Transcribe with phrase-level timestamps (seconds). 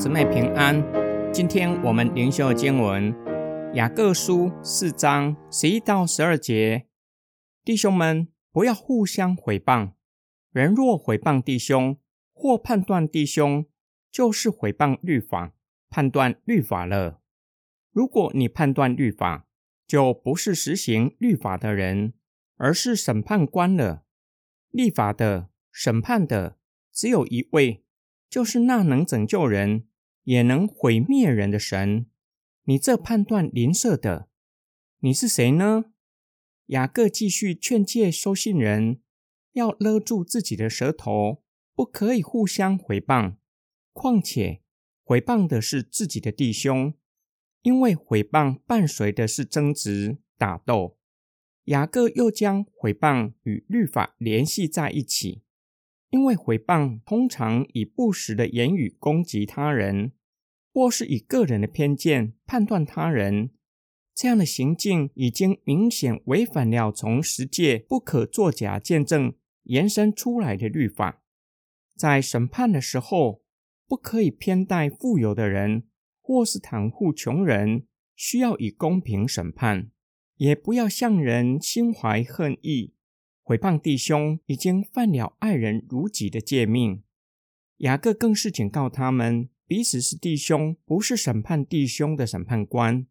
[0.00, 0.82] 姊妹平安。
[1.30, 3.12] 今天我们灵修的经文
[3.74, 6.86] 《雅各书》四章十一到十二节。
[7.62, 9.92] 弟兄们，不要互相毁谤。
[10.52, 11.98] 人若毁谤弟兄，
[12.32, 13.66] 或判断弟兄，
[14.10, 15.52] 就是毁谤律法，
[15.90, 17.20] 判断律法了。
[17.92, 19.46] 如果你判断律法，
[19.86, 22.14] 就不是实行律法的人，
[22.56, 24.04] 而是审判官了。
[24.70, 26.56] 立法的、审判的，
[26.90, 27.84] 只有一位。
[28.30, 29.88] 就是那能拯救人，
[30.30, 32.06] 也能毁灭人的神。
[32.66, 34.28] 你这判断邻舍的，
[35.00, 35.86] 你是谁呢？
[36.66, 39.00] 雅各继续劝诫收信人，
[39.54, 41.42] 要勒住自己的舌头，
[41.74, 43.38] 不可以互相毁谤。
[43.92, 44.62] 况且
[45.02, 46.94] 毁谤的是自己的弟兄，
[47.62, 50.96] 因为毁谤伴随的是争执、打斗。
[51.64, 55.42] 雅各又将毁谤与律法联系在一起。
[56.10, 60.12] 因为毁谤通常以不实的言语攻击他人，
[60.72, 63.50] 或是以个人的偏见判断他人，
[64.14, 71.22] 这样的行径已经明显违反了从十诫不可作假见证延伸出来的律法。
[71.96, 73.42] 在审判的时候，
[73.86, 75.84] 不可以偏待富有的人，
[76.20, 79.90] 或是袒护穷人，需要以公平审判，
[80.36, 82.94] 也不要向人心怀恨意。
[83.42, 87.02] 毁谤弟兄已经犯了爱人如己的诫命。
[87.78, 93.06] 雅各更是警告他们，彼此是弟兄，不是审判弟兄的审判官。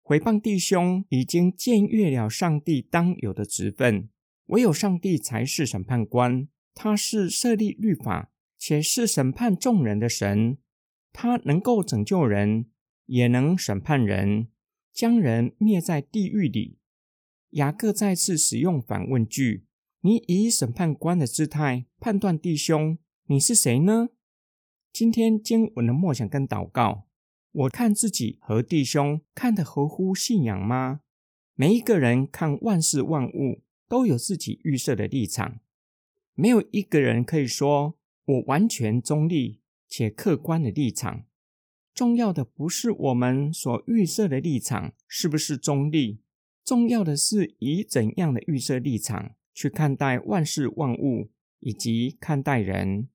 [0.00, 4.08] 毁谤弟兄已经僭越了上帝当有的职分，
[4.46, 6.46] 唯有上帝才是审判官。
[6.72, 10.58] 他是设立律法，且是审判众人的神。
[11.12, 12.66] 他能够拯救人，
[13.06, 14.46] 也能审判人，
[14.92, 16.78] 将人灭在地狱里。
[17.50, 19.66] 雅各再次使用反问句。
[20.02, 24.10] 你以审判官的姿态判断弟兄，你是谁呢？
[24.94, 27.08] 今天经文的默想跟祷告，
[27.50, 31.00] 我看自己和弟兄看得合乎信仰吗？
[31.56, 35.58] 每一个人看万事万物都有自己预设的立场，
[36.34, 41.24] 没有一个人可以说我完全中立且客观的立场。
[41.92, 46.20] 重要的不是我们所预设的立场是不是中立，
[46.64, 49.34] 重要的是以怎样的预设立场。
[49.52, 53.08] 去看待万事万物，以及看待人。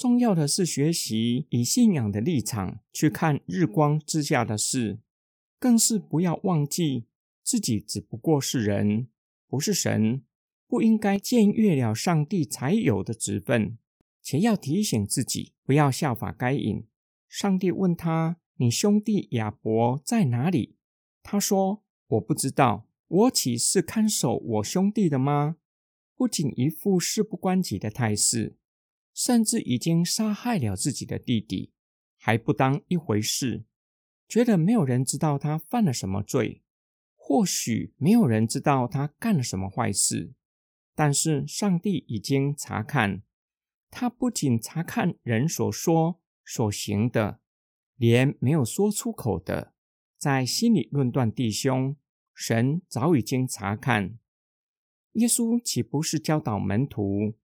[0.00, 4.98] 重要的是学习以信仰的立场去看日光之下的事，
[5.58, 7.04] 更是不要忘记
[7.42, 9.08] 自己只不过是人，
[9.46, 10.22] 不是神，
[10.66, 13.76] 不应该僭越了上帝才有的职分。
[14.22, 16.86] 且要提醒自己，不要效法该隐。
[17.28, 20.76] 上帝问他：“你兄弟亚伯在哪里？”
[21.22, 22.86] 他说：“我不知道。
[23.06, 25.56] 我岂是看守我兄弟的吗？”
[26.16, 28.56] 不仅一副事不关己的态势，
[29.22, 31.74] 甚至已经杀害了自己的弟弟，
[32.16, 33.66] 还不当一回事，
[34.26, 36.62] 觉得没有人知道他犯了什么罪，
[37.16, 40.32] 或许没有人知道他干了什么坏事，
[40.94, 43.20] 但是上帝已经查看
[43.90, 47.40] 他，不仅查看人所说所行的，
[47.96, 49.74] 连没有说出口的，
[50.16, 51.94] 在心里论断弟兄，
[52.32, 54.18] 神早已经查看。
[55.12, 57.34] 耶稣岂不是教导门徒：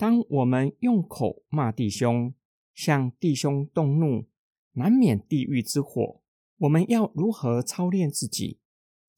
[0.00, 2.32] 当我们用口骂弟兄，
[2.72, 4.24] 向弟兄动怒，
[4.72, 6.22] 难免地狱之火。
[6.56, 8.60] 我们要如何操练自己，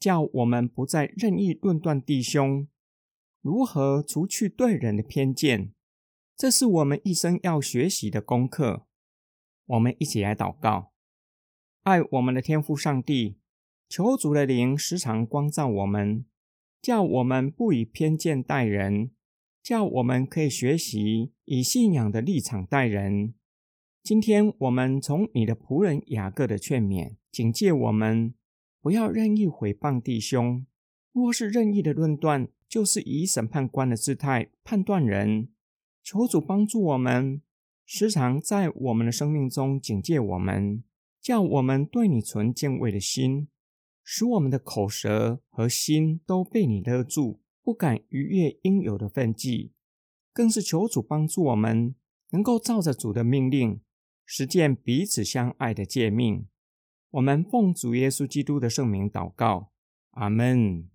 [0.01, 2.67] 叫我们不再任意论断弟兄？
[3.43, 5.73] 如何除去对人的偏见？
[6.37, 8.85] 这是我们一生要学习的功课。
[9.67, 10.91] 我们一起来祷告：
[11.85, 13.37] 爱我们的天父上帝，
[13.89, 16.25] 求主的灵时常光照我们。
[16.81, 19.13] 叫我们不以偏见待人，
[19.63, 23.35] 叫我们可以学习以信仰的立场待人。
[24.03, 28.35] 今天我们从你的仆人雅各的劝勉，警戒我们
[28.81, 30.67] 不要任意毁谤弟兄。
[31.13, 35.49] 若是任意的论断，就是以审判官的姿态判断人。
[36.03, 37.41] 求主帮助我们，
[37.85, 40.83] 时常在我们的生命中警戒我们，
[41.21, 43.47] 叫我们对你存敬畏的心。
[44.03, 49.73] 使我们的口舌和心都被你勒住，不敢逾越应有的分际，
[50.33, 51.95] 更是求主帮助我们，
[52.31, 53.81] 能够照着主的命令，
[54.27, 56.47] 实践彼此相爱的诫命。
[57.11, 59.73] 我们奉主耶稣基督的圣名祷告，
[60.13, 60.92] 阿门。